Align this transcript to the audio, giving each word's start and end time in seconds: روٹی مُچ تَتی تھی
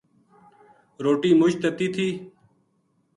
روٹی 1.03 1.31
مُچ 1.39 1.53
تَتی 1.61 1.87
تھی 1.95 2.07